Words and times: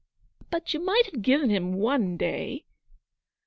'But 0.49 0.73
you 0.73 0.79
might 0.83 1.05
have 1.11 1.21
given 1.21 1.51
him 1.51 1.73
one 1.75 2.17
day.' 2.17 2.65